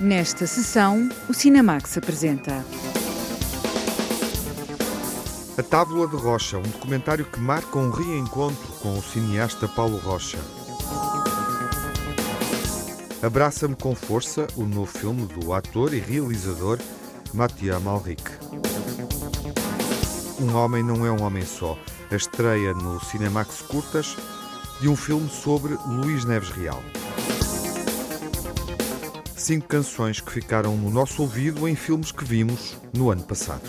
[0.00, 2.64] Nesta sessão, o Cinemax apresenta.
[5.58, 10.38] A Tábula de Rocha, um documentário que marca um reencontro com o cineasta Paulo Rocha.
[13.22, 16.78] Abraça-me com força, o novo filme do ator e realizador
[17.34, 18.22] Mathieu Malric.
[20.40, 21.76] Um homem não é um homem só.
[22.10, 24.16] A estreia no Cinemax Curtas
[24.80, 26.82] de um filme sobre Luís Neves Real.
[29.40, 33.62] Cinco canções que ficaram no nosso ouvido em filmes que vimos no ano passado.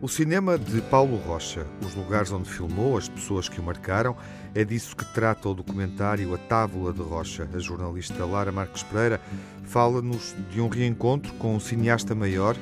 [0.00, 4.16] O cinema de Paulo Rocha, os lugares onde filmou, as pessoas que o marcaram,
[4.54, 7.46] é disso que trata o documentário A Tábula de Rocha.
[7.54, 9.20] A jornalista Lara Marques Pereira
[9.64, 12.56] fala-nos de um reencontro com um cineasta maior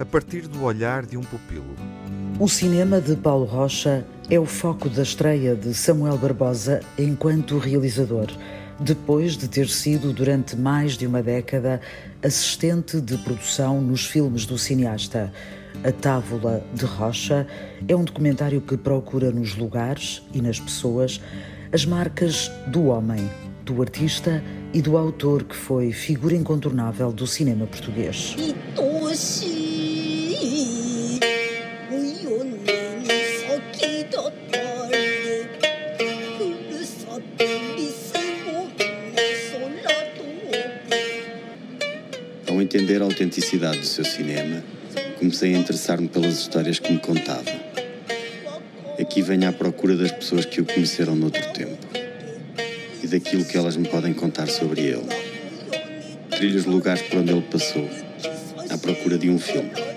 [0.00, 1.76] a partir do olhar de um pupilo.
[2.38, 8.28] O cinema de Paulo Rocha é o foco da estreia de Samuel Barbosa enquanto realizador,
[8.80, 11.82] depois de ter sido durante mais de uma década
[12.24, 15.30] assistente de produção nos filmes do cineasta.
[15.84, 17.46] A Távola de Rocha
[17.86, 21.20] é um documentário que procura nos lugares e nas pessoas
[21.72, 23.30] as marcas do homem,
[23.66, 28.34] do artista e do autor que foi figura incontornável do cinema português.
[28.78, 29.06] Ao
[43.50, 44.62] autenticidade do seu cinema,
[45.18, 47.50] comecei a interessar-me pelas histórias que me contava.
[49.00, 51.78] Aqui venho à procura das pessoas que o conheceram noutro tempo
[53.02, 55.06] e daquilo que elas me podem contar sobre ele.
[56.30, 57.88] Trilho os lugares por onde ele passou,
[58.68, 59.89] à procura de um filme.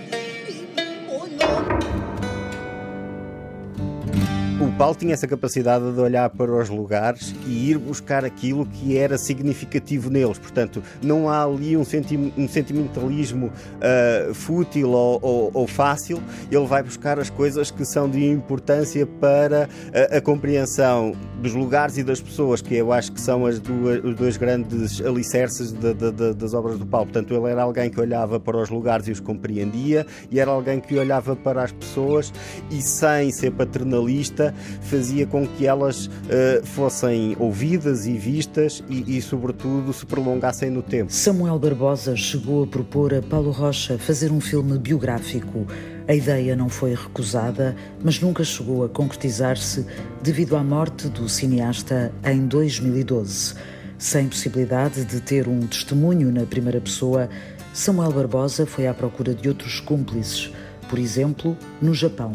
[4.84, 9.18] Paulo tinha essa capacidade de olhar para os lugares e ir buscar aquilo que era
[9.18, 10.38] significativo neles.
[10.38, 16.22] Portanto, não há ali um, senti um sentimentalismo uh, fútil ou, ou, ou, fácil.
[16.52, 19.70] Ele vai buscar as coisas que são de importância para
[20.12, 24.04] a, a compreensão dos lugares e das pessoas, que eu acho que são as duas,
[24.04, 27.06] os dois grandes alicerces de, de, de, das obras do Paulo.
[27.06, 30.82] Portanto, ele era alguém que olhava para os lugares e os compreendia, e era alguém
[30.82, 32.34] que olhava para as pessoas
[32.70, 39.22] e, sem ser paternalista, fazia com que elas uh, fossem ouvidas e vistas e, e,
[39.22, 41.12] sobretudo, se prolongassem no tempo.
[41.12, 45.66] Samuel Barbosa chegou a propor a Paulo Rocha fazer um filme biográfico.
[46.08, 49.86] A ideia não foi recusada, mas nunca chegou a concretizar-se
[50.22, 53.56] devido à morte do cineasta em 2012.
[53.98, 57.30] Sem possibilidade de ter um testemunho na primeira pessoa,
[57.74, 60.52] Samuel Barbosa foi à procura de outros cúmplices,
[60.90, 62.34] por exemplo, no Japão,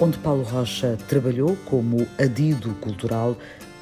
[0.00, 3.36] onde Paulo Rocha trabalhou como adido cultural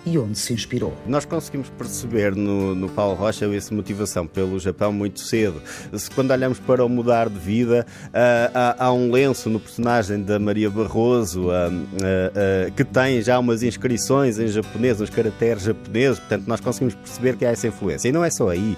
[0.06, 0.94] e onde se inspirou.
[1.04, 5.60] Nós conseguimos perceber no, no Paulo Rocha essa motivação pelo Japão muito cedo.
[5.92, 10.22] Se quando olhamos para o mudar de vida, uh, há, há, um lenço no personagem
[10.22, 16.20] da Maria Barroso uh, uh, que tem já umas inscrições em japonês, uns caracteres japoneses,
[16.20, 18.08] portanto nós conseguimos perceber que há essa influência.
[18.08, 18.76] E não é só aí,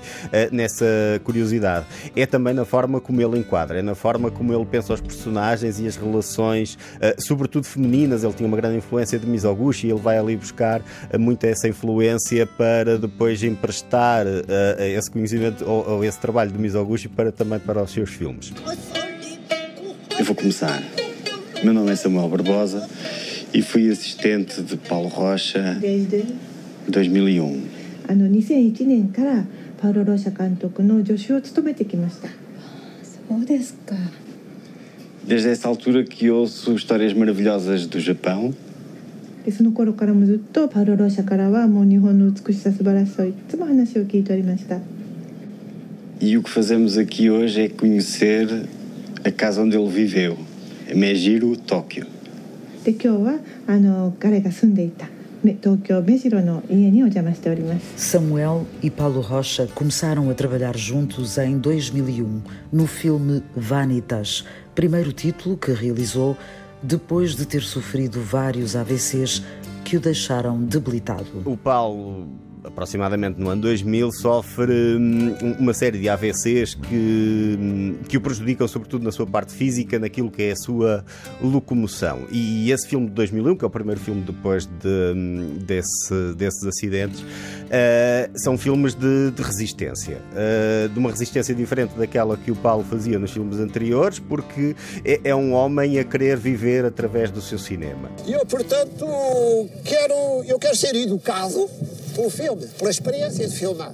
[0.50, 0.86] nessa
[1.24, 1.84] curiosidade,
[2.16, 5.78] é também na forma como ele enquadra, é na forma como ele pensa os personagens
[5.78, 6.78] e as relações,
[7.18, 8.24] sobretudo femininas.
[8.24, 10.80] Ele tinha uma grande influência de Mizoguchi e ele vai ali buscar
[11.19, 17.07] muito essa influência para depois emprestar uh, esse conhecimento ou, ou, esse trabalho do Mizoguchi
[17.07, 18.53] para também para os seus filmes.
[20.17, 20.81] Eu vou começar.
[21.63, 22.87] Meu nome é Samuel Barbosa
[23.53, 26.25] e fui assistente de Paulo Rocha desde
[26.87, 27.61] 2001.
[28.07, 29.45] 2001年から
[29.81, 32.29] パウロ・ローシャ監督の助手を務めてきました。
[33.27, 33.95] そうですか。
[35.25, 38.53] Desde essa altura que ouço histórias maravilhosas do Japão
[39.47, 44.79] でその頃からもずっとパウロ・ローシャからはもう日本の美しさ素晴らしさをいつも話を聞いておりました
[46.21, 48.47] E o que fazemos aqui hoje é conhecer
[49.25, 50.37] a casa onde ele viveu,
[50.95, 52.07] Mejiro, Tóquio.
[52.85, 53.33] で今日は
[53.67, 55.07] あの彼が住んでいた
[55.61, 62.41] 東京目白の家にお邪魔しております Samuel e Paulo Rocha começaram a trabalhar juntos em 2001
[62.71, 66.37] no filme Vanitas, primeiro título que realizou
[66.82, 69.42] depois de ter sofrido vários AVCs
[69.84, 71.42] que o deixaram debilitado.
[71.44, 72.28] O Paulo
[72.64, 78.66] aproximadamente no ano 2000, sofre hum, uma série de AVCs que, hum, que o prejudicam,
[78.68, 81.04] sobretudo na sua parte física, naquilo que é a sua
[81.40, 82.26] locomoção.
[82.30, 86.64] E esse filme de 2001, que é o primeiro filme depois de, hum, desse, desses
[86.64, 87.24] acidentes,
[87.68, 92.82] Uh, são filmes de, de resistência, uh, de uma resistência diferente daquela que o Paulo
[92.82, 94.74] fazia nos filmes anteriores, porque
[95.04, 98.10] é, é um homem a querer viver através do seu cinema.
[98.26, 99.06] Eu, portanto,
[99.84, 101.68] quero, eu quero ser educado
[102.18, 103.92] pelo filme, pela experiência de filmar.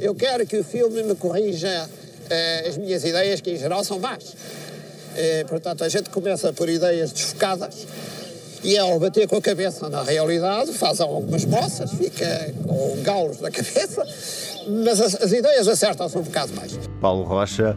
[0.00, 3.98] Eu quero que o filme me corrija uh, as minhas ideias, que em geral são
[3.98, 4.34] más.
[5.46, 7.86] portanto, a gente começa por ideias desfocadas
[8.62, 13.50] e ao bater com a cabeça na realidade faz algumas moças, fica com galos na
[13.50, 14.06] cabeça,
[14.84, 16.78] mas as, as ideias acertam-se um bocado mais.
[17.00, 17.76] Paulo Rocha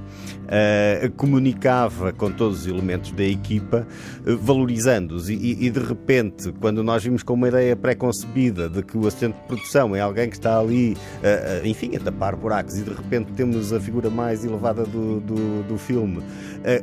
[0.54, 3.88] uh, comunicava com todos os elementos da equipa,
[4.26, 8.98] uh, valorizando-os, e, e, de repente, quando nós vimos com uma ideia pré-concebida de que
[8.98, 12.84] o assistente de produção é alguém que está ali, uh, enfim, a tapar buracos, e
[12.84, 16.22] de repente temos a figura mais elevada do, do, do filme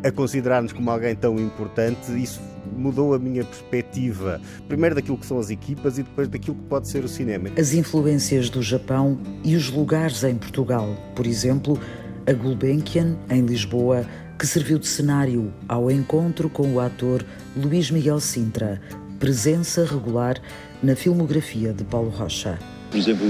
[0.05, 2.39] a considerar-nos como alguém tão importante, isso
[2.77, 6.89] mudou a minha perspectiva, primeiro daquilo que são as equipas e depois daquilo que pode
[6.89, 7.49] ser o cinema.
[7.59, 11.79] As influências do Japão e os lugares em Portugal, por exemplo,
[12.31, 14.07] a Gulbenkian, em Lisboa,
[14.39, 18.81] que serviu de cenário ao encontro com o ator Luís Miguel Sintra,
[19.19, 20.41] presença regular
[20.81, 22.57] na filmografia de Paulo Rocha.
[22.89, 23.27] Por exemplo,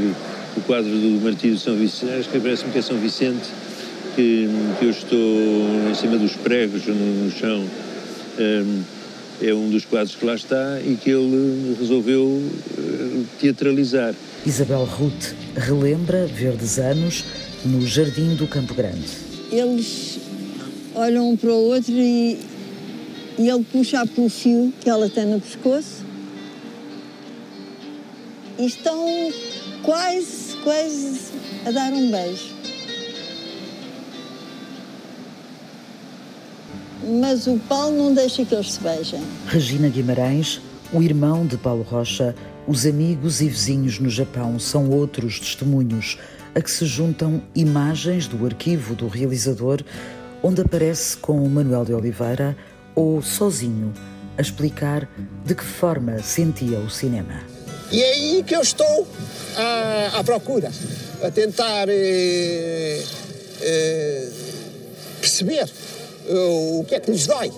[0.54, 3.48] o quadro do Martírio de São Vicente, acho que parece-me que é São Vicente,
[4.14, 4.48] que,
[4.78, 5.18] que eu estou
[5.90, 7.64] em cima dos pregos no, no chão.
[8.38, 8.82] Um,
[9.42, 14.14] é um dos quadros que lá está e que ele resolveu uh, teatralizar.
[14.44, 17.24] Isabel Ruth relembra Verdes Anos
[17.64, 19.08] no Jardim do Campo Grande.
[19.50, 20.18] Eles
[20.94, 22.38] olham um para o outro e,
[23.38, 26.04] e ele puxa pelo fio que ela tem no pescoço
[28.58, 29.06] e estão
[29.82, 31.20] quase, quase
[31.66, 32.60] a dar um beijo.
[37.18, 39.20] mas o Paulo não deixa que eles se beijem.
[39.46, 40.60] Regina Guimarães,
[40.92, 42.34] o irmão de Paulo Rocha,
[42.66, 46.18] os amigos e vizinhos no Japão são outros testemunhos
[46.54, 49.82] a que se juntam imagens do arquivo do realizador,
[50.42, 52.56] onde aparece com Manuel de Oliveira
[52.94, 53.92] ou sozinho
[54.36, 55.08] a explicar
[55.44, 57.42] de que forma sentia o cinema.
[57.92, 59.06] E é aí que eu estou
[59.56, 60.70] à, à procura,
[61.22, 63.02] a tentar eh,
[63.60, 64.28] eh,
[65.20, 65.68] perceber
[66.28, 67.50] o que é que lhes dói.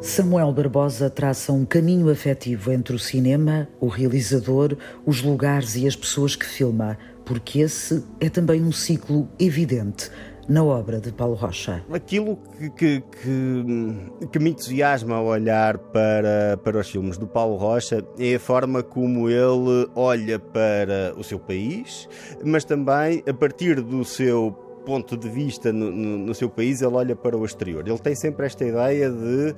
[0.00, 5.94] Samuel Barbosa traça um caminho afetivo entre o cinema, o realizador, os lugares e as
[5.94, 6.96] pessoas que filma,
[7.30, 10.10] porque esse é também um ciclo evidente
[10.48, 11.80] na obra de Paulo Rocha.
[11.92, 17.54] Aquilo que, que, que, que, me entusiasma ao olhar para, para os filmes do Paulo
[17.54, 22.08] Rocha é a forma como ele olha para o seu país,
[22.44, 24.50] mas também a partir do seu
[24.90, 27.86] ponto de vista no, no, no, seu país, ele olha para o exterior.
[27.86, 29.54] Ele tem sempre esta ideia de,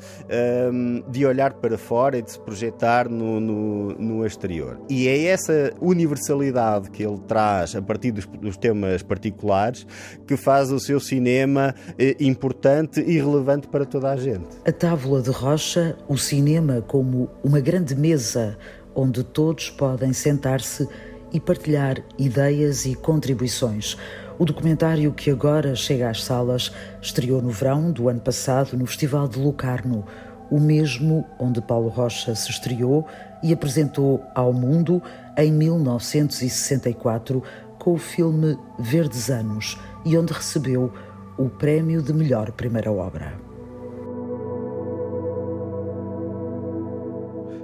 [0.70, 4.78] um, de olhar para fora e de se projetar no, no, no, exterior.
[4.90, 9.86] E é essa universalidade que ele traz a partir dos, dos temas particulares
[10.26, 14.48] que faz o seu cinema eh, importante e relevante para toda a gente.
[14.66, 18.58] A Távola de Rocha, o cinema como uma grande mesa
[18.94, 20.86] onde todos podem sentar-se
[21.32, 23.96] e partilhar ideias e contribuições.
[24.38, 29.28] O documentário que agora chega às salas estreou no verão do ano passado no Festival
[29.28, 30.04] de Locarno,
[30.50, 33.06] o mesmo onde Paulo Rocha se estreou
[33.42, 35.02] e apresentou ao mundo
[35.36, 37.42] em 1964
[37.78, 40.92] com o filme Verdes Anos e onde recebeu
[41.36, 43.32] o prémio de melhor primeira obra.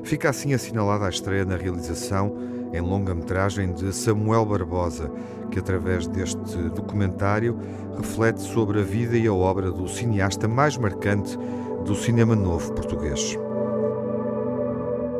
[0.02, 2.34] Fica assim assinalada a estreia na realização
[2.72, 5.10] em longa-metragem de Samuel Barbosa,
[5.50, 7.58] que através deste documentário
[7.96, 11.36] reflete sobre a vida e a obra do cineasta mais marcante
[11.84, 13.38] do cinema novo português.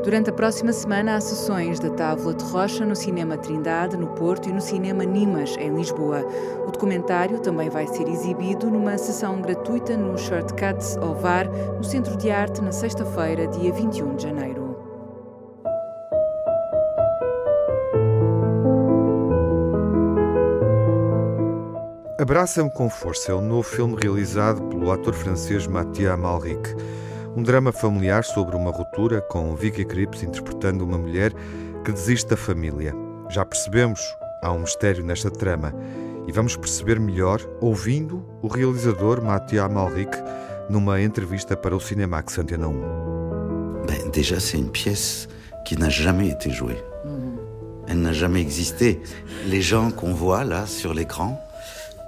[0.09, 4.49] Durante a próxima semana há sessões da Távola de Rocha no Cinema Trindade, no Porto,
[4.49, 6.25] e no Cinema Nimas, em Lisboa.
[6.67, 12.31] O documentário também vai ser exibido numa sessão gratuita no Shortcuts Ovar, no Centro de
[12.31, 14.68] Arte, na sexta-feira, dia 21 de janeiro.
[22.29, 26.77] Abraça-me com Força é o novo filme realizado pelo ator francês Mathieu Amalric.
[27.35, 31.33] Um drama familiar sobre uma ruptura com Vicky Krieps interpretando uma mulher
[31.83, 32.95] que desiste da família.
[33.31, 33.99] Já percebemos,
[34.43, 35.73] há um mistério nesta trama
[36.27, 40.15] e vamos perceber melhor ouvindo o realizador Mathieu Amalric
[40.69, 43.87] numa entrevista para o Cinemax Antena 1.
[43.87, 45.31] Ben, déjà, c'est une pièce
[45.65, 46.77] qui n'a jamais été jouée.
[47.87, 49.01] Elle n'a jamais existé.
[49.47, 51.43] Les gens qu'on voit là sur l'écran,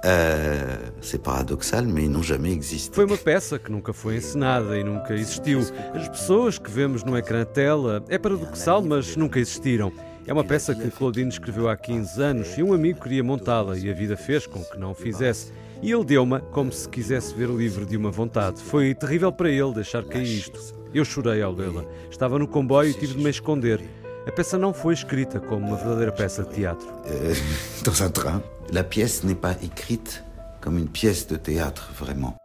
[0.03, 2.95] Uh, c'est paradoxal, mais não jamais existé.
[2.95, 5.59] Foi uma peça que nunca foi encenada e nunca existiu.
[5.93, 9.93] As pessoas que vemos no ecrã tela é paradoxal, mas nunca existiram.
[10.25, 13.91] É uma peça que Claudine escreveu há 15 anos e um amigo queria montá-la e
[13.91, 15.51] a vida fez com que não fizesse.
[15.83, 18.59] E ele deu-me como se quisesse ver livre de uma vontade.
[18.61, 20.59] Foi terrível para ele deixar cair isto.
[20.93, 21.85] Eu chorei ao lê-la.
[22.09, 24.00] Estava no comboio e tive de me esconder.
[24.27, 26.87] A peça não foi escrita como uma verdadeira peça de teatro.
[27.07, 27.33] Euh,
[27.83, 28.41] dans un train.
[28.71, 30.23] La pièce n'est pas écrite
[30.61, 32.35] comme une pièce de théâtre, vraiment.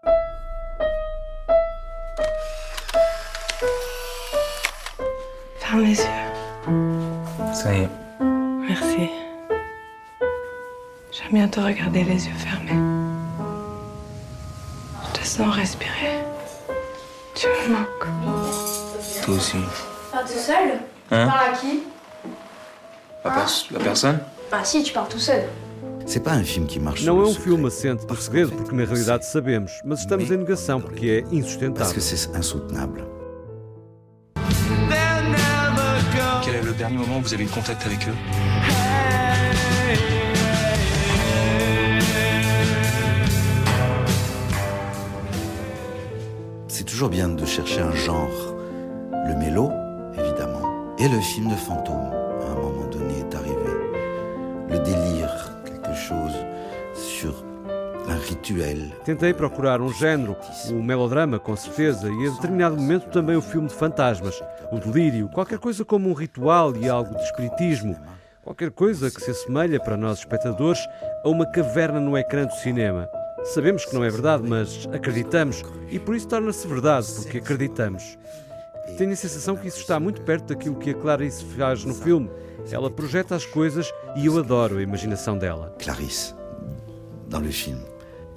[5.58, 7.52] Ferme les yeux.
[7.52, 7.90] Ça y est.
[8.20, 9.10] Merci.
[11.12, 12.80] J'aime bien te regarder les yeux fermés.
[15.08, 16.24] Je te sens respirer.
[17.34, 18.08] Tu me manques.
[19.22, 19.58] Toi aussi.
[20.10, 20.80] Pas tout seul?
[21.10, 21.82] Hein Tu parles à qui?
[23.24, 24.18] La, pers- la personne?
[24.50, 25.42] Bah si, tu parles tout seul.
[26.06, 28.84] C'est pas un film qui marche Não é um filme assente do segredo, porque na
[28.84, 31.94] realidade sabemos, mas estamos em negação porque é Parce insustentável.
[31.94, 33.04] que c'est insoutenable.
[36.44, 38.14] Quel est le dernier moment où vous avez eu contact avec eux?
[46.68, 48.54] C'est toujours bien de chercher un genre.
[49.26, 49.70] Le mélo,
[50.98, 52.10] et le film de fantôme,
[52.46, 53.54] à un moment donné, est arrivé.
[54.68, 56.34] Le délire, quelque chose
[56.94, 57.44] sur.
[59.04, 60.36] Tentei procurar um género,
[60.70, 65.28] o melodrama, com certeza, e a determinado momento também o filme de fantasmas, o delírio,
[65.28, 67.96] qualquer coisa como um ritual e algo de espiritismo.
[68.44, 70.80] Qualquer coisa que se assemelha para nós espectadores
[71.24, 73.08] a uma caverna no ecrã do cinema.
[73.46, 78.16] Sabemos que não é verdade, mas acreditamos e por isso torna-se verdade, porque acreditamos.
[78.96, 82.30] Tenho a sensação que isso está muito perto daquilo que a Clarice faz no filme.
[82.70, 85.74] Ela projeta as coisas e eu adoro a imaginação dela.
[85.78, 86.34] Clarisse,
[87.28, 87.80] dans le film,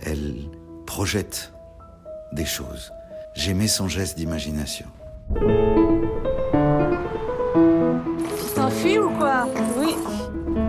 [0.01, 0.49] elle
[0.85, 1.51] projette
[2.33, 2.91] des choses.
[3.35, 4.87] J'aimais son geste d'imagination.
[8.37, 9.47] Tu t'enfuis ou quoi?
[9.77, 9.95] Oui.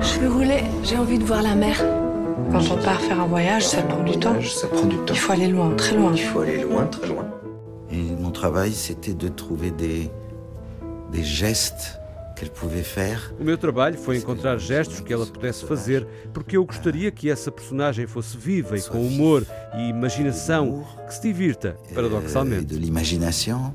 [0.00, 0.62] Je vais rouler.
[0.82, 1.76] J'ai envie de voir la mer.
[2.52, 4.40] Quand on part faire un voyage, ça prend du temps.
[4.42, 5.14] Ça prend du temps.
[5.14, 6.12] Il faut aller loin, très loin.
[6.14, 7.26] Il faut aller loin, très loin.
[8.30, 10.08] Mon travail, c'était de trouver des,
[11.10, 11.98] des gestes
[12.36, 13.34] qu'elle pouvait faire.
[13.40, 17.50] O meu trabalho foi encontrar gestos que ela pudesse fazer, porque eu gostaria que essa
[17.50, 19.44] personagem fosse viva e com humor
[19.76, 22.66] e imaginação, que se divirta, paradoxalmente.
[22.66, 23.74] de l'imagination,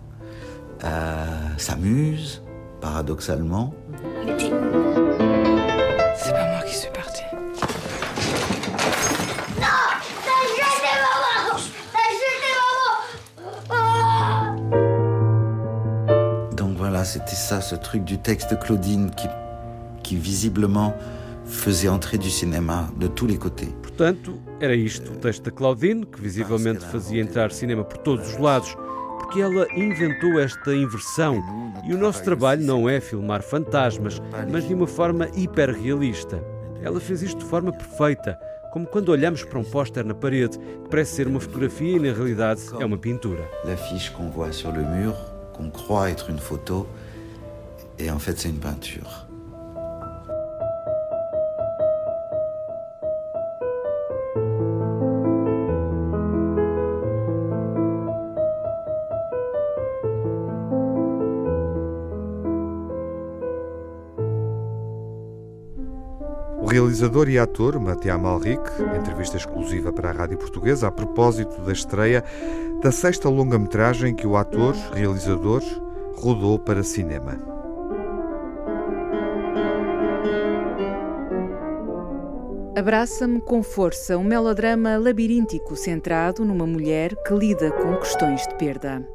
[0.86, 2.42] euh, s'amuse,
[2.80, 3.74] paradoxalement.
[17.16, 19.30] C'était ça, ce truc du texte de Claudine qui,
[20.04, 20.94] qui visiblement
[21.46, 23.70] faisait entrer du cinéma de tous les côtés.
[23.82, 28.38] Portanto, era isto o texto da Claudine, que visivelmente fazia entrar cinema por todos os
[28.38, 28.76] lados,
[29.18, 31.42] porque ela inventou esta inversão.
[31.88, 36.44] E o nosso trabalho não é filmar fantasmas, mas de uma forma hiperrealista.
[36.82, 38.38] Ela fez isto de forma perfeita,
[38.74, 42.14] como quando olhamos para um póster na parede, que parece ser uma fotografia e na
[42.14, 43.50] realidade é uma pintura.
[43.64, 45.16] L'affiche qu'on voit sur le mur,
[45.54, 46.86] qu'on croit être une photo,
[48.00, 49.28] et en fait c'est une peinture.
[66.68, 68.60] Realizador e ator Matia Malric,
[68.98, 72.22] entrevista exclusiva para a Rádio Portuguesa a propósito da estreia
[72.82, 75.64] da sexta longa-metragem que o ator, realizador,
[76.18, 77.55] rodou para cinema.
[82.78, 89.08] Abraça-me com força, um melodrama labiríntico centrado numa mulher que lida com questões de perda.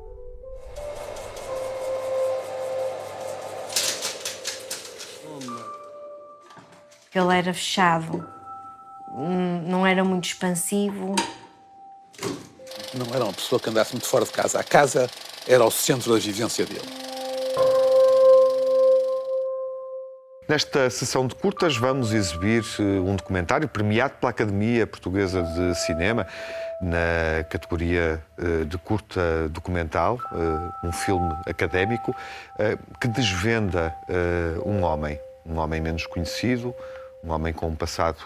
[7.15, 8.27] Ele era fechado,
[9.13, 11.15] hum, não era muito expansivo.
[12.95, 14.59] Não era uma pessoa que andasse muito fora de casa.
[14.59, 15.11] A casa
[15.47, 17.00] era o centro da vivência dele.
[20.51, 26.27] Nesta sessão de curtas vamos exibir eh, um documentário premiado pela Academia Portuguesa de Cinema
[26.83, 32.13] na categoria eh, de curta documental, eh, um filme académico
[33.01, 33.95] que desvenda
[34.67, 36.75] um homem, um homem menos conhecido,
[37.23, 38.19] um homem com um passado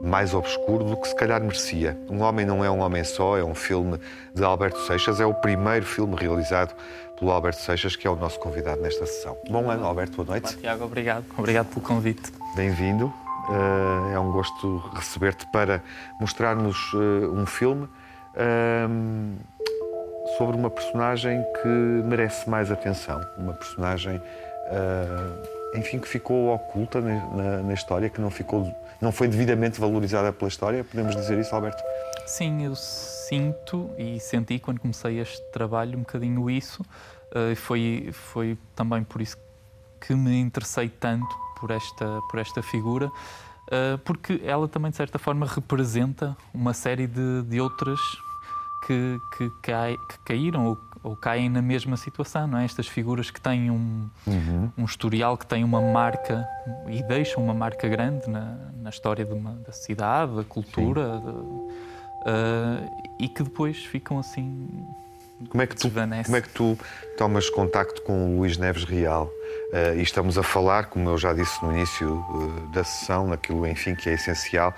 [0.00, 1.98] mais obscuro do que se calhar merecia.
[2.08, 4.00] Um homem não é um homem só, é um filme
[4.34, 6.74] de Alberto Seixas, é o primeiro filme realizado
[7.18, 9.36] pelo Alberto Seixas, que é o nosso convidado nesta sessão.
[9.50, 10.56] Bom ano, Alberto, boa noite.
[10.56, 11.24] Tiago, obrigado.
[11.36, 12.32] Obrigado pelo convite.
[12.54, 13.12] Bem-vindo.
[13.50, 15.82] Eh, é um gosto receber-te para
[16.20, 17.88] mostrar-nos eh, um filme
[18.36, 19.36] ehm,
[20.36, 23.20] sobre uma personagem que merece mais atenção.
[23.38, 24.20] Uma personagem
[24.70, 29.80] eh, enfim, que ficou oculta na, na, na história, que não, ficou, não foi devidamente
[29.80, 30.84] valorizada pela história?
[30.84, 31.82] Podemos dizer isso, Alberto?
[32.26, 36.82] Sim, eu sinto e senti quando comecei este trabalho um bocadinho isso.
[37.30, 39.36] Uh, foi, foi também por isso
[40.00, 45.18] que me interessei tanto por esta, por esta figura, uh, porque ela também, de certa
[45.18, 47.98] forma, representa uma série de, de outras
[48.86, 52.64] que, que, cai, que caíram ou, ou, caem na mesma situação, não é?
[52.64, 54.72] Estas figuras que têm um, uhum.
[54.76, 56.46] um historial, que têm uma marca
[56.88, 61.28] e deixam uma marca grande na, na história de uma, da cidade, da cultura, de,
[61.28, 64.68] uh, e que depois ficam assim.
[65.50, 66.76] Como é que tu, como é que tu
[67.16, 69.26] tomas contacto com o Luís Neves Real?
[69.72, 73.66] Uh, e estamos a falar, como eu já disse no início uh, da sessão, naquilo,
[73.66, 74.74] enfim, que é essencial,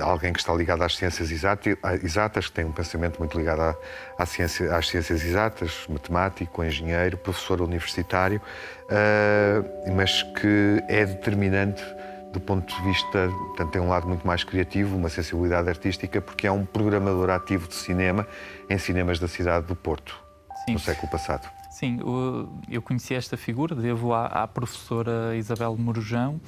[0.00, 3.76] alguém que está ligado às ciências exatas, que tem um pensamento muito ligado à,
[4.18, 8.40] à ciência, às ciências exatas, matemático, engenheiro, professor universitário,
[8.84, 11.82] uh, mas que é determinante
[12.32, 16.48] do ponto de vista, portanto, tem um lado muito mais criativo, uma sensibilidade artística, porque
[16.48, 18.26] é um programador ativo de cinema
[18.68, 20.20] em cinemas da cidade do Porto,
[20.66, 20.72] Sim.
[20.72, 21.48] no século passado.
[21.70, 22.00] Sim,
[22.68, 26.40] eu conheci esta figura, devo à, à professora Isabel Morujão,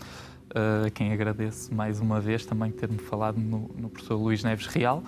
[0.55, 5.03] a quem agradeço mais uma vez também ter-me falado no, no, professor Luís Neves Real,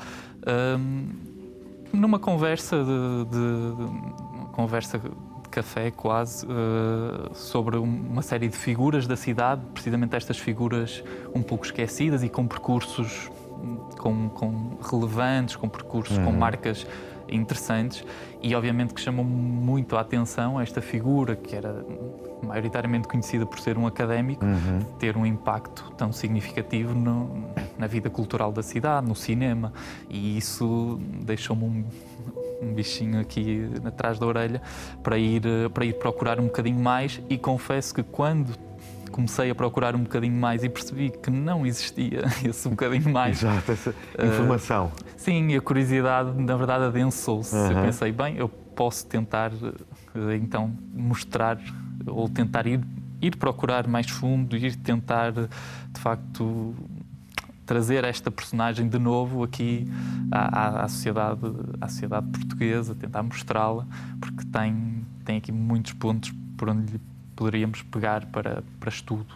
[1.92, 5.11] numa conversa de, de, de, conversa de
[5.50, 11.02] café quase uh, sobre uma série de figuras da cidade, precisamente estas figuras
[11.35, 13.30] um pouco esquecidas e com percursos
[13.99, 16.26] com, com relevantes, com percursos, uhum.
[16.26, 16.87] com marcas
[17.28, 18.04] interessantes
[18.42, 21.85] e obviamente que chamou muito a atenção esta figura que era
[22.42, 24.80] maioritariamente conhecida por ser um académico, uhum.
[24.99, 27.45] ter um impacto tão significativo no,
[27.78, 29.73] na vida cultural da cidade, no cinema.
[30.09, 31.85] E isso deixou-me um,
[32.62, 34.62] um bichinho aqui atrás da orelha
[35.02, 35.42] para ir,
[35.73, 37.21] para ir procurar um bocadinho mais.
[37.28, 38.54] E confesso que quando
[39.11, 43.42] comecei a procurar um bocadinho mais e percebi que não existia esse bocadinho mais.
[43.42, 44.87] Exato, essa informação.
[44.87, 47.55] Uh, sim, a curiosidade, na verdade, adensou-se.
[47.55, 47.72] Uhum.
[47.72, 49.51] Eu pensei, bem, eu posso tentar
[50.37, 51.59] então mostrar
[52.06, 52.80] ou tentar ir,
[53.20, 56.74] ir procurar mais fundo, ir tentar, de facto,
[57.68, 59.87] trazer esta personagem de novo aqui
[60.30, 61.40] à, à, sociedade,
[61.80, 63.87] à sociedade portuguesa, tentar mostrá-la,
[64.20, 66.98] porque tem, tem aqui muitos pontos por onde
[67.37, 69.26] poderíamos pegar para, para estudo.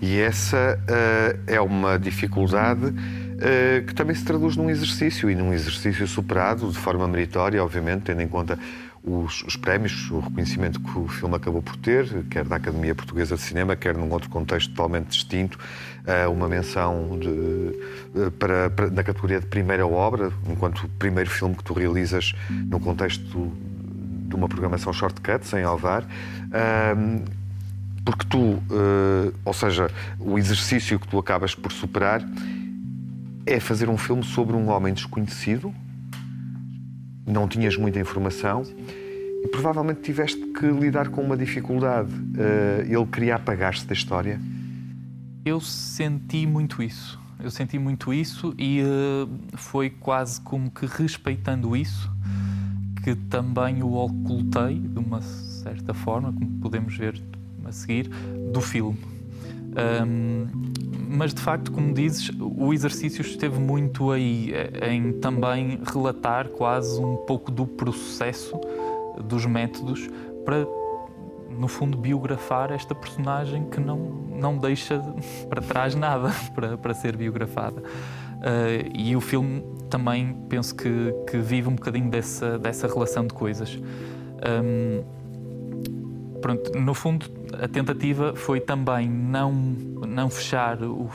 [0.00, 5.52] E essa uh, é uma dificuldade uh, que também se traduz num exercício e num
[5.52, 8.58] exercício superado de forma meritória, obviamente, tendo em conta
[9.06, 13.36] os, os, prémios, o reconhecimento que o filme acabou por ter, quer da Academia Portuguesa
[13.36, 18.90] de Cinema, quer num outro contexto totalmente distinto, uh, uma menção de, uh, para, para,
[18.90, 23.52] na categoria de primeira obra, enquanto primeiro filme que tu realizas no contexto
[24.28, 26.02] de uma programação shortcut, sem Alvar.
[26.02, 27.24] Uh,
[28.04, 28.62] porque tu,
[29.44, 29.90] ou seja,
[30.20, 32.24] o exercício que tu acabas por superar
[33.44, 35.74] é fazer um filme sobre um homem desconhecido,
[37.26, 38.62] não tinhas muita informação
[39.44, 42.10] e provavelmente tiveste que lidar com uma dificuldade.
[42.12, 44.40] Uh, ele queria apagar-se da história?
[45.44, 47.18] Eu senti muito isso.
[47.42, 52.10] Eu senti muito isso e uh, foi quase como que respeitando isso
[53.06, 57.22] que também o ocultei de uma certa forma, como podemos ver
[57.64, 58.10] a seguir,
[58.52, 58.98] do filme.
[60.04, 60.65] Um,
[61.08, 67.00] mas de facto, como dizes, o exercício esteve muito aí eh, em também relatar quase
[67.00, 68.60] um pouco do processo,
[69.24, 70.08] dos métodos,
[70.44, 70.66] para
[71.48, 75.00] no fundo biografar esta personagem que não, não deixa
[75.48, 77.80] para trás nada para, para ser biografada.
[78.36, 83.32] Uh, e o filme também penso que, que vive um bocadinho dessa, dessa relação de
[83.32, 83.76] coisas.
[83.76, 85.02] Um,
[86.40, 87.26] pronto, no fundo,
[87.60, 91.08] a tentativa foi também não, não fechar o,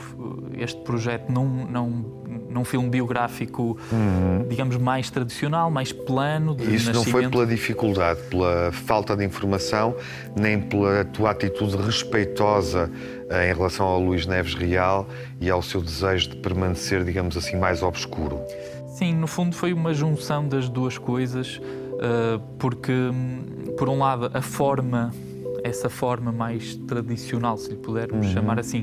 [0.56, 2.04] este projeto num, num,
[2.50, 4.46] num filme biográfico, uhum.
[4.48, 6.54] digamos, mais tradicional, mais plano.
[6.54, 6.94] De Isso nascimento.
[6.94, 9.96] não foi pela dificuldade, pela falta de informação,
[10.36, 12.90] nem pela tua atitude respeitosa
[13.30, 15.08] eh, em relação ao Luís Neves Real
[15.40, 18.40] e ao seu desejo de permanecer, digamos assim, mais obscuro.
[18.88, 21.60] Sim, no fundo foi uma junção das duas coisas,
[22.58, 25.12] porque, hum, por um lado, a forma
[25.62, 28.32] essa forma mais tradicional, se lhe pudermos uhum.
[28.32, 28.82] chamar assim,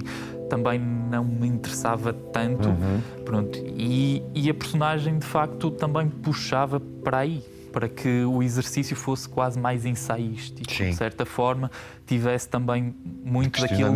[0.50, 2.70] também não me interessava tanto.
[2.70, 3.02] Uhum.
[3.26, 3.60] Pronto.
[3.78, 9.30] E, e a personagem, de facto, também puxava para aí para que o exercício fosse
[9.30, 10.90] quase mais ensaístico, Sim.
[10.90, 11.70] de certa forma,
[12.08, 13.94] tivesse também muito daquilo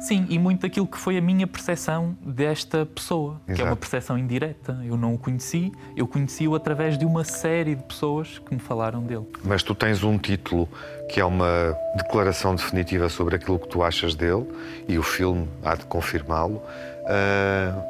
[0.00, 3.54] Sim, e muito daquilo que foi a minha percepção desta pessoa, Exato.
[3.54, 4.78] que é uma percepção indireta.
[4.84, 9.02] Eu não o conheci, eu conheci-o através de uma série de pessoas que me falaram
[9.02, 9.26] dele.
[9.44, 10.68] Mas tu tens um título
[11.08, 14.46] que é uma declaração definitiva sobre aquilo que tu achas dele,
[14.86, 17.82] e o filme há de confirmá-lo, uh,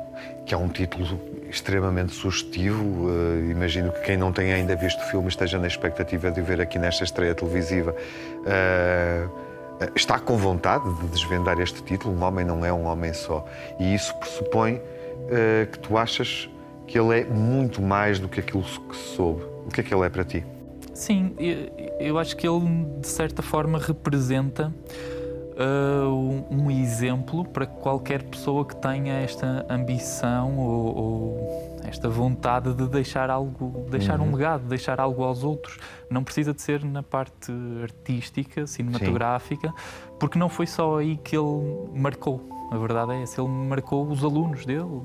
[0.46, 2.82] que é um título extremamente sugestivo.
[2.82, 6.60] Uh, imagino que quem não tenha ainda visto o filme esteja na expectativa de ver
[6.60, 7.94] aqui nesta estreia televisiva.
[8.40, 9.47] Uh,
[9.94, 12.14] está com vontade de desvendar este título.
[12.14, 13.44] Um homem não é um homem só.
[13.78, 16.48] E isso pressupõe uh, que tu achas
[16.86, 19.42] que ele é muito mais do que aquilo que se soube.
[19.66, 20.44] O que é que ele é para ti?
[20.94, 21.36] Sim,
[22.00, 24.74] eu acho que ele, de certa forma, representa
[25.58, 32.86] uh, um exemplo para qualquer pessoa que tenha esta ambição ou, ou esta vontade de
[32.86, 34.28] deixar algo, deixar uhum.
[34.28, 35.78] um legado, deixar algo aos outros.
[36.10, 39.74] Não precisa de ser na parte artística, cinematográfica, Sim.
[40.18, 42.40] porque não foi só aí que ele marcou.
[42.70, 45.00] A verdade é essa, ele marcou os alunos dele,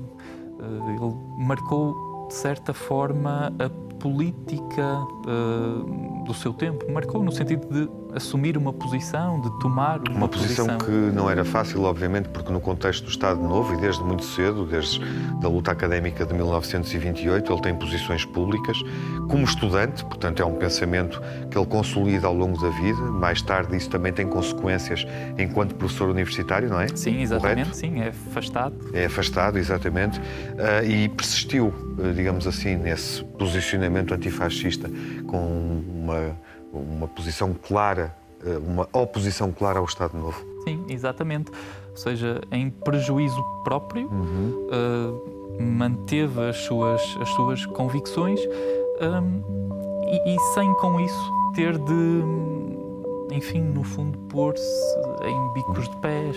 [0.60, 6.90] eh, ele marcou de certa forma a política uh, do seu tempo.
[6.92, 10.66] Marcou no sentido de assumir uma posição, de tomar uma, uma posição.
[10.66, 10.78] posição.
[10.78, 14.64] que não era fácil, obviamente, porque no contexto do Estado Novo e desde muito cedo,
[14.64, 15.00] desde
[15.42, 18.78] a luta académica de 1928, ele tem posições públicas.
[19.28, 23.00] Como estudante, portanto, é um pensamento que ele consolida ao longo da vida.
[23.00, 26.88] Mais tarde, isso também tem consequências enquanto professor universitário, não é?
[26.88, 27.70] Sim, exatamente.
[27.70, 27.76] Correto?
[27.76, 28.74] Sim, é afastado.
[28.92, 30.18] É afastado, exatamente.
[30.18, 31.66] Uh, e persistiu,
[31.98, 34.88] uh, digamos assim, nesse posicionamento antifascista
[35.26, 36.36] com uma
[36.78, 40.44] uma posição clara, eh, uma oposição clara ao Estado Novo.
[40.64, 41.50] Sim, exatamente.
[41.90, 44.68] Ou seja, em prejuízo próprio, uhum.
[44.68, 48.40] uh, manteve as suas, as suas convicções
[49.00, 52.22] um, e, e, sem com isso ter de,
[53.32, 56.36] enfim, no fundo, pôr-se em bicos de pés,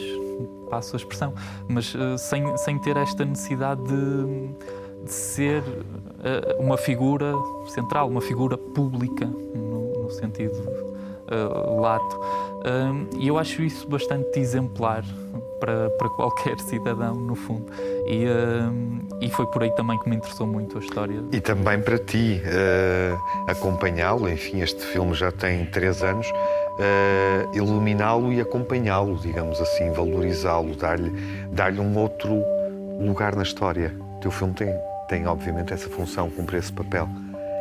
[0.69, 1.33] passo a expressão,
[1.67, 7.33] mas uh, sem, sem ter esta necessidade de, de ser uh, uma figura
[7.67, 10.57] central, uma figura pública no sentido
[11.31, 12.19] uh, lato.
[13.17, 15.03] E eu acho isso bastante exemplar
[15.59, 17.65] para, para qualquer cidadão, no fundo.
[18.07, 21.21] E, uh, e foi por aí também que me interessou muito a história.
[21.31, 28.31] E também para ti, uh, acompanhá-lo, enfim, este filme já tem três anos, uh, iluminá-lo
[28.31, 31.11] e acompanhá-lo, digamos assim, valorizá-lo, dar-lhe
[31.51, 32.43] dar um outro
[32.99, 33.93] lugar na história.
[34.17, 34.73] O teu filme tem,
[35.07, 37.07] tem, obviamente, essa função, cumpre esse papel.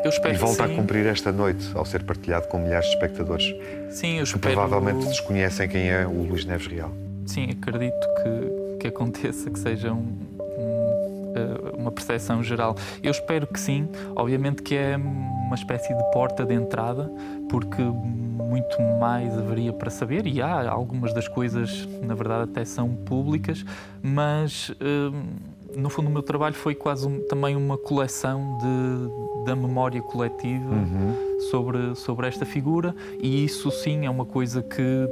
[0.06, 3.52] Eu espero e volta a cumprir esta noite, ao ser partilhado com milhares de espectadores.
[3.90, 4.40] Sim, eu espero...
[4.40, 6.92] Que provavelmente desconhecem quem é o Luís Neves Real.
[7.26, 12.76] Sim, acredito que, que aconteça, que seja um, um, eh, uma percepção geral.
[13.02, 13.88] Eu espero que sim.
[14.14, 17.10] Obviamente que é uma espécie de porta de entrada,
[17.50, 22.94] porque muito mais haveria para saber e há algumas das coisas, na verdade, até são
[22.94, 23.64] públicas,
[24.00, 24.70] mas...
[24.80, 30.00] Hum, no fundo, o meu trabalho foi quase um, também uma coleção de, da memória
[30.00, 31.38] coletiva uhum.
[31.50, 35.08] sobre, sobre esta figura, e isso sim é uma coisa que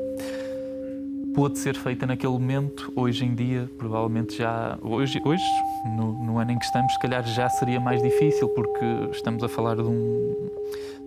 [1.35, 2.91] pôde ser feita naquele momento.
[2.97, 4.79] Hoje em dia, provavelmente já.
[4.81, 5.45] Hoje, hoje
[5.97, 9.49] no, no ano em que estamos, se calhar já seria mais difícil, porque estamos a
[9.49, 10.51] falar de, um,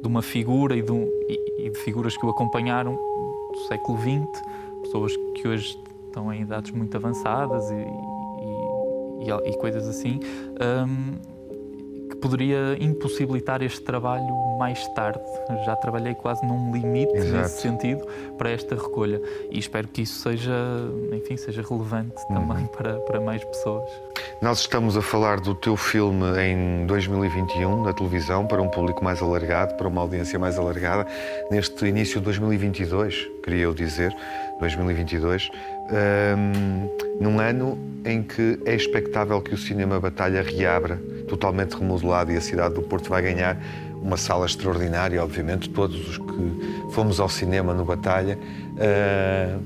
[0.02, 3.98] de uma figura e de, um, e, e de figuras que o acompanharam do século
[3.98, 4.44] XX,
[4.84, 8.17] pessoas que hoje estão em idades muito avançadas e,
[9.20, 10.20] e, e coisas assim,
[10.62, 11.38] um,
[12.10, 15.20] que poderia impossibilitar este trabalho mais tarde.
[15.66, 17.38] Já trabalhei quase num limite Exato.
[17.38, 18.06] nesse sentido
[18.38, 20.54] para esta recolha e espero que isso seja,
[21.12, 22.48] enfim, seja relevante uhum.
[22.48, 23.90] também para, para mais pessoas.
[24.42, 29.22] Nós estamos a falar do teu filme em 2021 na televisão para um público mais
[29.22, 31.08] alargado, para uma audiência mais alargada,
[31.52, 34.14] neste início de 2022, queria eu dizer,
[34.60, 35.50] 2022
[36.38, 36.90] um,
[37.22, 40.98] num ano em que é expectável que o cinema Batalha reabra,
[41.30, 43.58] totalmente remodelado, e a cidade do Porto vai ganhar
[44.02, 45.70] uma sala extraordinária, obviamente.
[45.70, 49.62] Todos os que fomos ao cinema no Batalha, uh,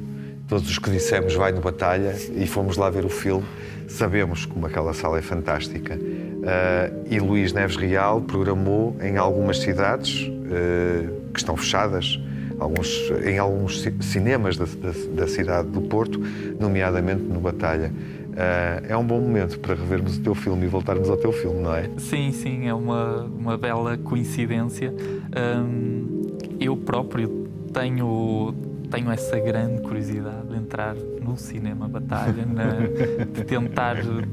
[0.47, 3.45] todos os que dissemos vai no Batalha e fomos lá ver o filme,
[3.87, 5.95] sabemos como aquela sala é fantástica.
[5.95, 12.19] Uh, e Luís Neves Real programou em algumas cidades uh, que estão fechadas
[12.61, 16.19] alguns, em alguns cinemas da, da, da, cidade do Porto,
[16.59, 17.91] nomeadamente no Batalha.
[18.31, 21.61] Uh, é um bom momento para revermos o teu filme e voltarmos ao teu filme,
[21.61, 21.89] não é?
[21.97, 24.93] Sim, sim, é uma, uma bela coincidência.
[25.35, 28.53] Um, eu próprio tenho,
[28.89, 34.25] tenho essa grande curiosidade de entrar no cinema Batalha, na, de tentar re,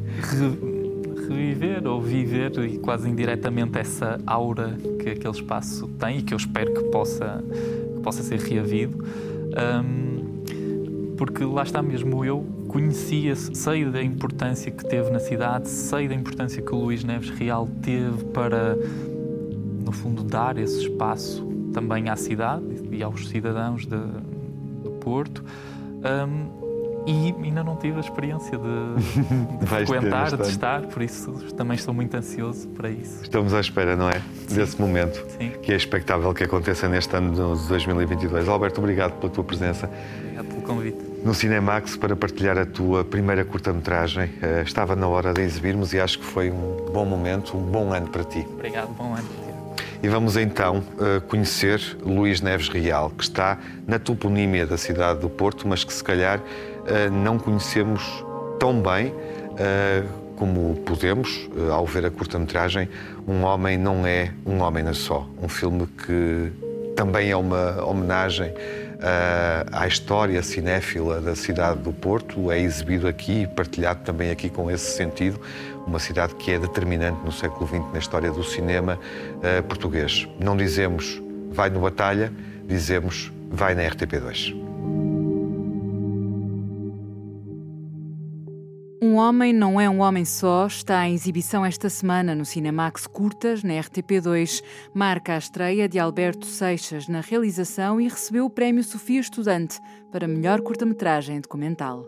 [1.28, 6.38] reviver ou viver e quase indiretamente essa aura que aquele espaço tem e que eu
[6.38, 7.42] espero que possa
[7.98, 9.04] possa ser reavido,
[9.84, 16.06] um, porque lá está mesmo eu conhecia, sei da importância que teve na cidade, sei
[16.06, 18.76] da importância que o Luís Neves Real teve para,
[19.84, 23.96] no fundo, dar esse espaço também à cidade e aos cidadãos de,
[24.82, 25.42] do Porto.
[25.98, 26.57] Um,
[27.06, 31.94] e ainda não tive a experiência de, de frequentar, de estar, por isso também estou
[31.94, 33.22] muito ansioso para isso.
[33.22, 34.20] Estamos à espera, não é?
[34.46, 34.56] Sim.
[34.56, 35.52] Desse momento, Sim.
[35.62, 38.48] que é expectável que aconteça neste ano de 2022.
[38.48, 39.90] Alberto, obrigado pela tua presença.
[40.20, 40.98] Obrigado pelo convite.
[41.24, 46.00] No Cinemax, para partilhar a tua primeira curta-metragem, eh, estava na hora de exibirmos e
[46.00, 48.46] acho que foi um bom momento, um bom ano para ti.
[48.54, 49.28] Obrigado, bom ano.
[50.00, 55.28] E vamos então eh, conhecer Luís Neves Real, que está na toponímia da cidade do
[55.28, 56.40] Porto, mas que se calhar
[57.10, 58.24] não conhecemos
[58.58, 59.14] tão bem
[59.58, 60.04] eh,
[60.36, 62.88] como podemos, eh, ao ver a curta-metragem,
[63.26, 65.28] Um Homem Não É Um Homem na Só.
[65.42, 66.52] Um filme que
[66.94, 68.52] também é uma homenagem
[69.70, 72.50] à história cinéfila da cidade do Porto.
[72.50, 75.40] É exibido aqui e partilhado também aqui com esse sentido.
[75.86, 78.98] Uma cidade que é determinante no século XX na história do cinema
[79.68, 80.26] português.
[80.40, 81.22] Não dizemos
[81.52, 82.32] vai no Batalha,
[82.66, 84.67] dizemos vai na RTP2.
[89.18, 93.74] Homem Não É Um Homem Só está em exibição esta semana no Cinemax Curtas, na
[93.74, 94.62] RTP2.
[94.94, 99.80] Marca a estreia de Alberto Seixas na realização e recebeu o Prémio Sofia Estudante
[100.12, 102.06] para melhor curta-metragem documental.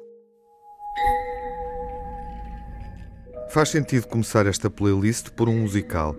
[3.51, 6.15] Faz sentido começar esta playlist por um musical.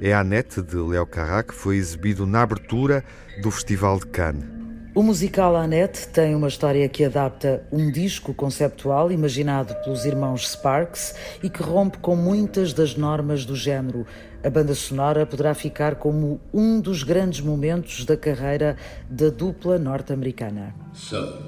[0.00, 3.04] É a Net de Léo Carrá que foi exibido na abertura
[3.40, 4.51] do Festival de Cannes.
[4.94, 11.14] O musical Annette tem uma história que adapta um disco conceptual imaginado pelos irmãos Sparks
[11.42, 14.06] e que rompe com muitas das normas do género.
[14.44, 18.76] A banda sonora poderá ficar como um dos grandes momentos da carreira
[19.08, 20.74] da dupla norte-americana.
[20.92, 21.40] So,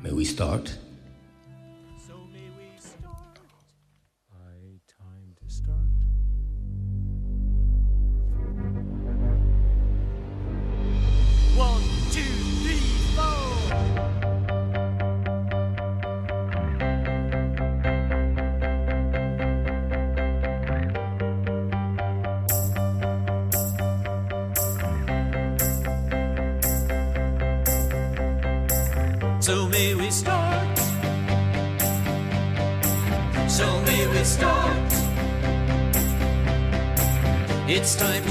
[0.00, 0.87] may we start?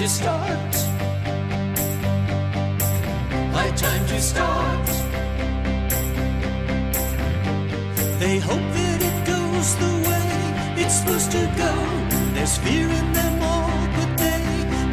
[0.08, 0.76] Start.
[3.52, 4.88] High time to start.
[8.20, 10.28] They hope that it goes the way
[10.82, 11.74] it's supposed to go.
[12.34, 14.44] There's fear in them all, but they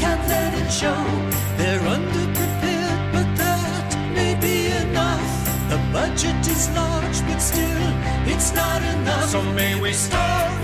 [0.03, 1.05] can't let it show.
[1.59, 5.31] They're underprepared, but that may be enough.
[5.71, 7.87] The budget is large, but still,
[8.27, 9.29] it's not enough.
[9.29, 9.43] So.
[9.53, 10.64] May we start.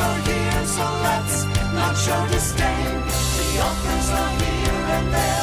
[0.00, 3.02] are here, so let's not show disdain.
[3.38, 5.38] The are here and there.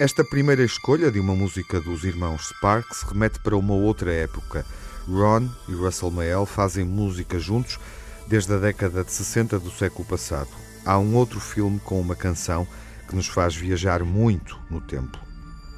[0.00, 4.64] Esta primeira escolha de uma música dos irmãos Sparks remete para uma outra época.
[5.06, 7.78] Ron e Russell Mael fazem música juntos
[8.26, 10.48] desde a década de 60 do século passado.
[10.86, 12.66] Há um outro filme com uma canção
[13.10, 15.18] que nos faz viajar muito no tempo.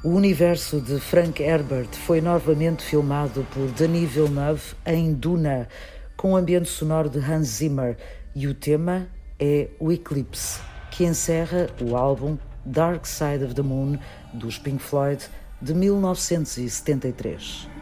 [0.03, 5.67] O universo de Frank Herbert foi novamente filmado por Denis Villeneuve em Duna,
[6.15, 7.97] com o ambiente sonoro de Hans Zimmer,
[8.35, 9.07] e o tema
[9.39, 10.59] é o Eclipse,
[10.91, 13.97] que encerra o álbum Dark Side of the Moon
[14.33, 15.27] dos Pink Floyd
[15.59, 17.72] de 1973.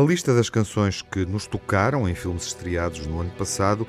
[0.00, 3.86] Na lista das canções que nos tocaram em filmes estreados no ano passado,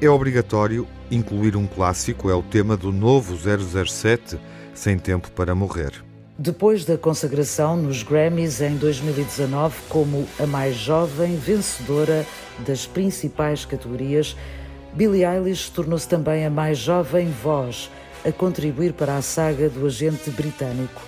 [0.00, 4.36] é obrigatório incluir um clássico, é o tema do novo 007,
[4.74, 5.92] Sem Tempo para Morrer.
[6.36, 12.26] Depois da consagração nos Grammys em 2019 como a mais jovem vencedora
[12.66, 14.36] das principais categorias,
[14.92, 17.88] Billie Eilish tornou-se também a mais jovem voz
[18.24, 21.00] a contribuir para a saga do agente britânico.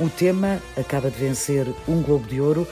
[0.00, 2.66] O tema acaba de vencer um Globo de Ouro,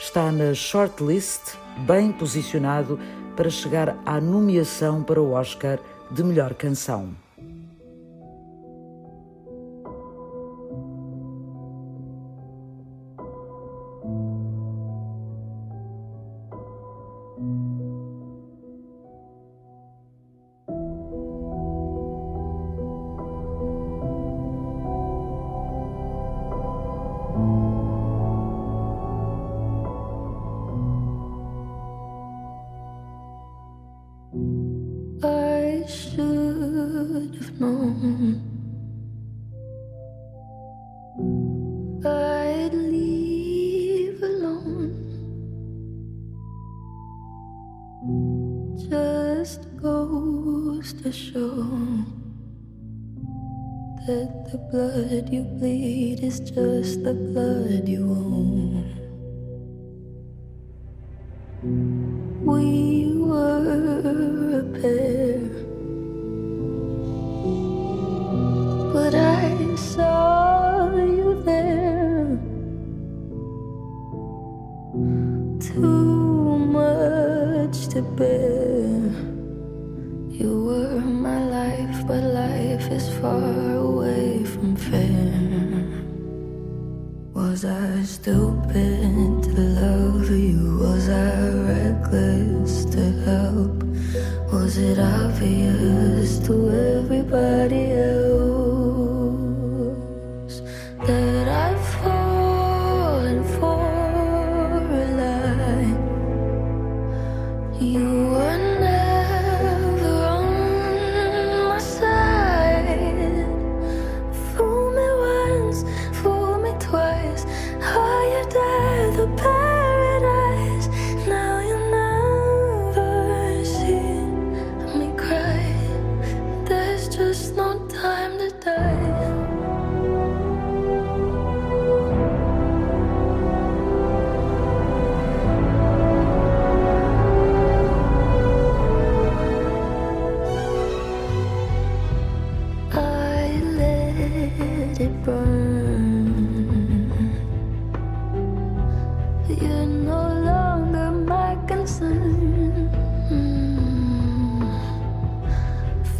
[0.00, 1.56] está na shortlist,
[1.86, 2.98] bem posicionado
[3.36, 5.78] para chegar à nomeação para o Oscar
[6.10, 7.25] de melhor canção.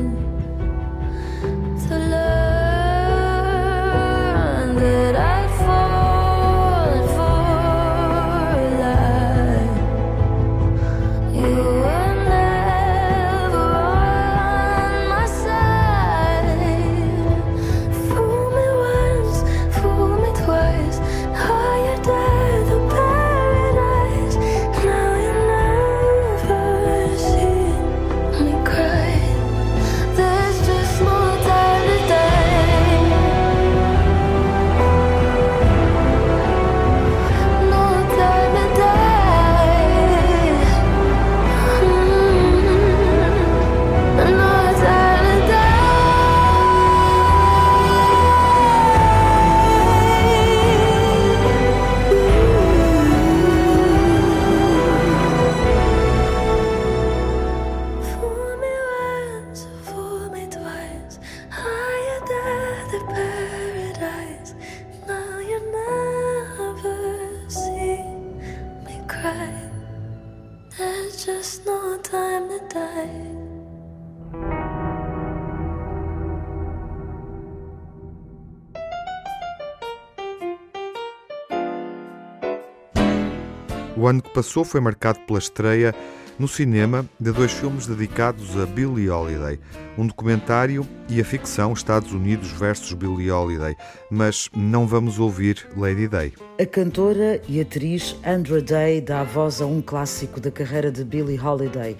[83.99, 85.93] O ano que passou foi marcado pela estreia
[86.39, 89.59] no cinema de dois filmes dedicados a Billie Holiday,
[89.97, 93.75] um documentário e a ficção Estados Unidos versus Billie Holiday,
[94.09, 96.31] mas não vamos ouvir Lady Day.
[96.57, 101.37] A cantora e atriz Andra Day dá voz a um clássico da carreira de Billie
[101.37, 101.97] Holiday.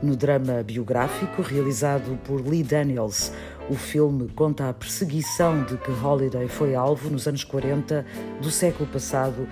[0.00, 3.32] No drama biográfico realizado por Lee Daniels,
[3.70, 8.04] O filme conta a perseguição de que Holiday foi alvo nos anos 40
[8.42, 9.46] do século passado,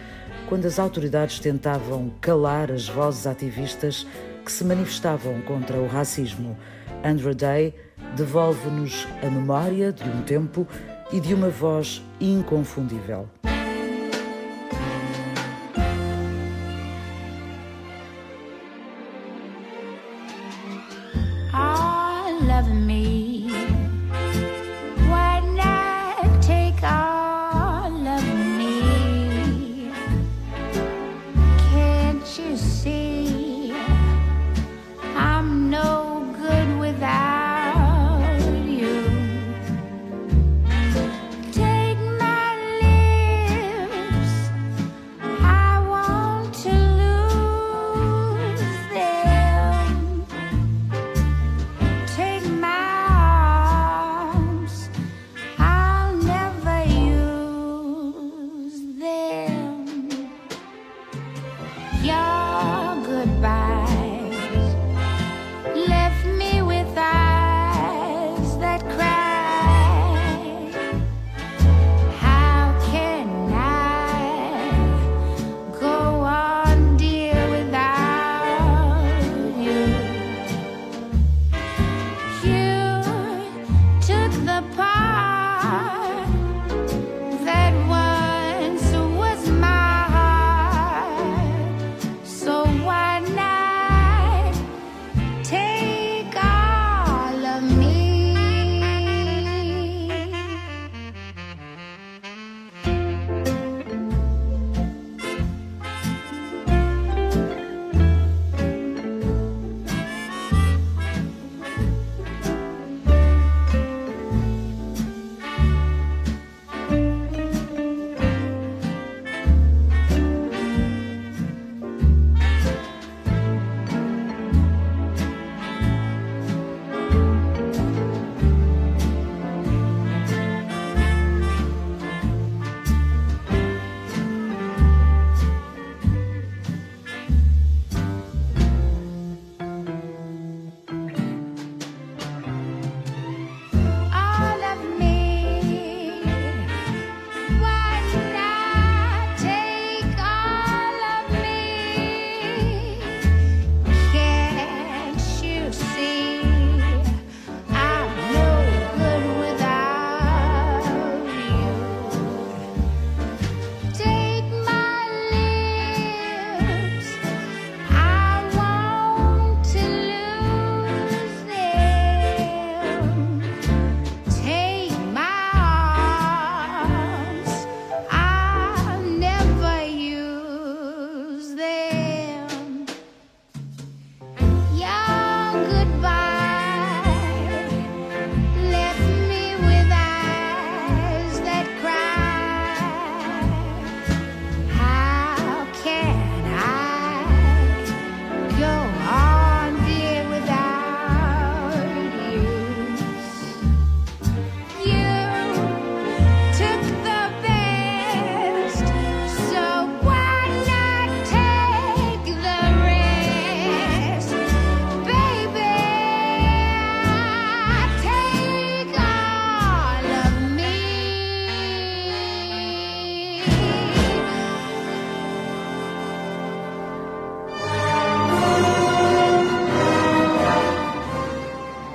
[0.48, 4.06] quando as autoridades tentavam calar as vozes ativistas
[4.44, 6.56] que se manifestavam contra o racismo.
[7.04, 7.74] Andra Day
[8.16, 10.66] devolve-nos a memória de um tempo
[11.12, 13.28] e de uma voz inconfundível.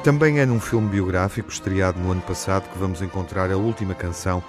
[0.04, 4.43] Também é num filme biográfico estreado no ano passado que vamos encontrar a última canção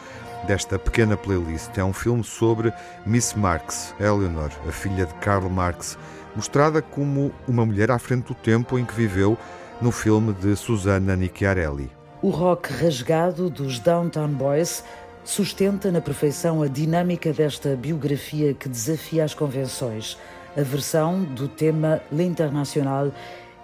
[0.48, 1.78] desta pequena playlist.
[1.78, 2.72] É um filme sobre
[3.06, 5.96] Miss Marx, Eleanor, a filha de Karl Marx,
[6.34, 9.38] mostrada como uma mulher à frente do tempo em que viveu
[9.80, 11.88] no filme de Susanna Nicchiarelli.
[12.20, 14.82] O rock rasgado dos Downtown Boys
[15.22, 20.18] sustenta na perfeição a dinâmica desta biografia que desafia as convenções.
[20.56, 23.12] A versão do tema L'Internacional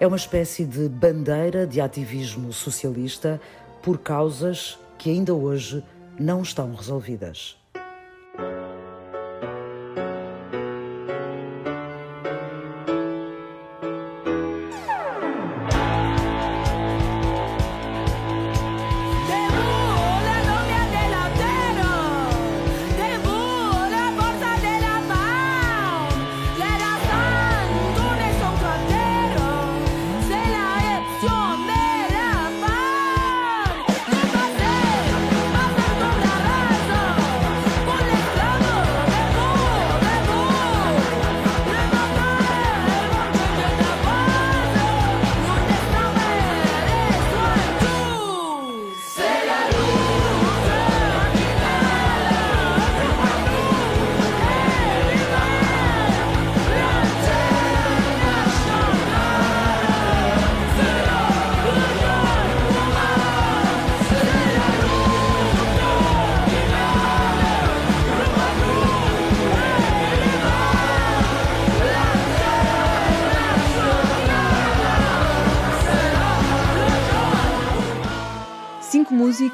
[0.01, 3.39] é uma espécie de bandeira de ativismo socialista
[3.83, 5.85] por causas que ainda hoje
[6.19, 7.61] não estão resolvidas.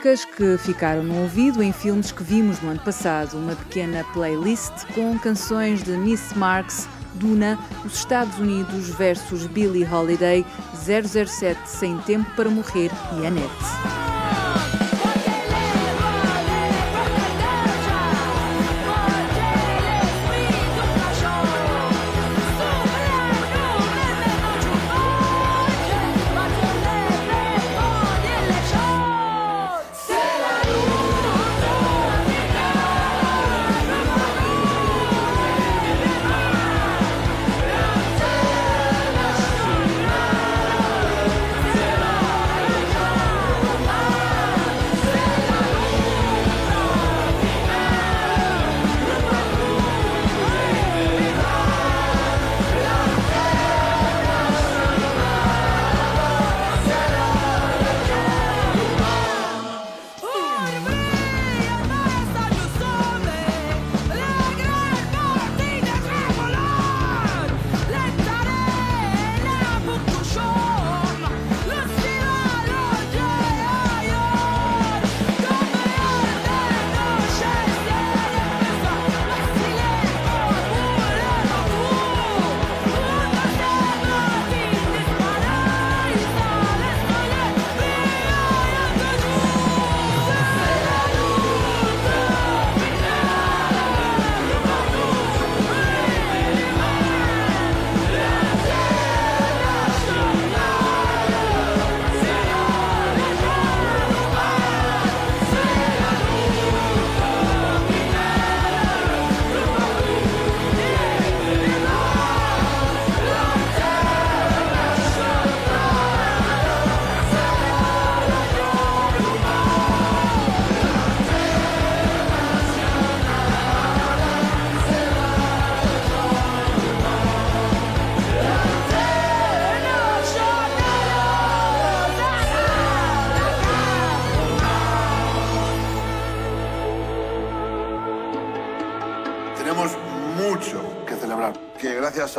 [0.06, 3.36] Músicas que ficaram no ouvido em filmes que vimos no ano passado.
[3.36, 10.46] Uma pequena playlist com canções de Miss Marks, Duna, Os Estados Unidos versus Billie Holiday,
[10.74, 12.90] 007 Sem Tempo para Morrer
[13.20, 14.25] e Annette.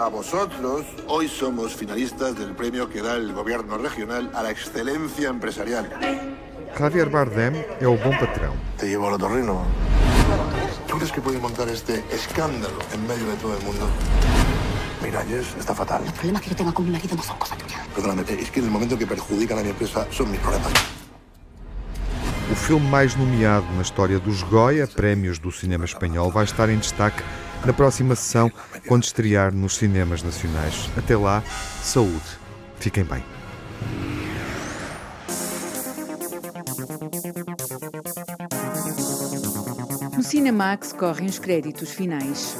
[0.08, 5.28] A vosotros hoy somos finalistas del premio que da el gobierno regional a la excelencia
[5.28, 5.86] empresarial.
[6.74, 8.54] Javier Bardem é o bom patrão.
[8.78, 9.66] Te llevo al otorrino.
[10.88, 13.86] ¿Tú crees que puede montar este escándalo en medio de todo el mundo?
[15.04, 16.02] Miralles está fatal.
[16.06, 17.84] Los problemas que yo tenga con mi marido no son cosa tuya.
[17.94, 20.72] Perdóname, es que en el momento que perjudican a mi empresa son mis problemas.
[22.50, 26.78] O filme mais nomeado na história dos Goya, prémios do cinema espanhol, vai estar em
[26.78, 27.22] destaque
[27.66, 28.52] na próxima sessão,
[28.88, 30.90] quando estrear nos cinemas nacionais.
[30.98, 31.44] Até lá,
[31.82, 32.38] saúde.
[32.80, 33.24] Fiquem bem.
[40.16, 42.56] No Cinemax correm os créditos finais.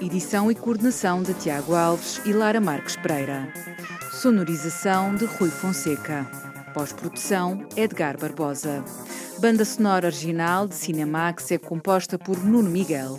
[0.00, 3.48] Edição e coordenação de Tiago Alves e Lara Marques Pereira.
[4.12, 6.26] Sonorização de Rui Fonseca.
[6.74, 8.84] Pós-produção Edgar Barbosa.
[9.42, 13.18] Banda sonora original de Cinemax é composta por Nuno Miguel.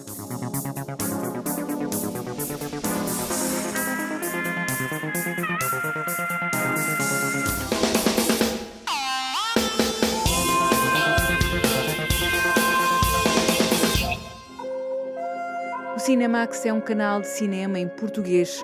[15.94, 18.64] O Cinemax é um canal de cinema em português.